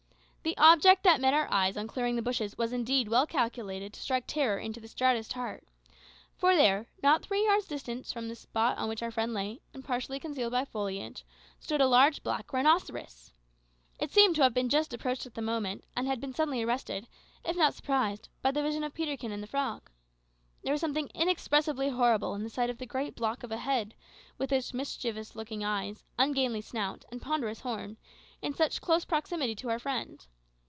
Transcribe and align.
The 0.43 0.57
object 0.57 1.03
that 1.03 1.21
met 1.21 1.35
our 1.35 1.47
eyes 1.51 1.77
on 1.77 1.87
clearing 1.87 2.15
the 2.15 2.21
bushes 2.23 2.57
was 2.57 2.73
indeed 2.73 3.07
well 3.07 3.27
calculated 3.27 3.93
to 3.93 3.99
strike 3.99 4.25
terror 4.25 4.57
into 4.57 4.79
the 4.79 4.87
stoutest 4.87 5.33
heart; 5.33 5.67
for 6.35 6.55
there, 6.55 6.87
not 7.03 7.21
three 7.21 7.45
yards 7.45 7.67
distant 7.67 8.07
from 8.07 8.27
the 8.27 8.33
spot 8.33 8.75
on 8.79 8.89
which 8.89 9.03
our 9.03 9.11
friend 9.11 9.35
lay, 9.35 9.61
and 9.71 9.85
partially 9.85 10.19
concealed 10.19 10.51
by 10.51 10.65
foliage, 10.65 11.23
stood 11.59 11.79
a 11.79 11.85
large 11.85 12.23
black 12.23 12.51
rhinoceros. 12.51 13.33
It 13.99 14.11
seemed 14.11 14.35
to 14.37 14.41
have 14.41 14.55
just 14.67 14.95
approached 14.95 15.27
at 15.27 15.35
that 15.35 15.41
moment, 15.43 15.83
and 15.95 16.07
had 16.07 16.19
been 16.19 16.33
suddenly 16.33 16.63
arrested, 16.63 17.07
if 17.45 17.55
not 17.55 17.75
surprised, 17.75 18.27
by 18.41 18.49
the 18.49 18.63
vision 18.63 18.83
of 18.83 18.95
Peterkin 18.95 19.31
and 19.31 19.43
the 19.43 19.47
frog. 19.47 19.91
There 20.63 20.71
was 20.73 20.81
something 20.81 21.11
inexpressibly 21.13 21.89
horrible 21.89 22.33
in 22.33 22.41
the 22.43 22.49
sight 22.49 22.71
of 22.71 22.79
the 22.79 22.87
great 22.87 23.13
block 23.15 23.43
of 23.43 23.51
a 23.51 23.57
head, 23.57 23.93
with 24.39 24.51
its 24.51 24.73
mischievous 24.73 25.35
looking 25.35 25.63
eyes, 25.63 26.03
ungainly 26.17 26.61
snout, 26.61 27.05
and 27.11 27.21
ponderous 27.21 27.59
horn, 27.59 27.97
in 28.41 28.55
such 28.55 28.81
close 28.81 29.05
proximity 29.05 29.53
to 29.53 29.69
our 29.69 29.77
friend. 29.77 30.25